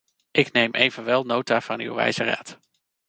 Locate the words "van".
1.61-1.79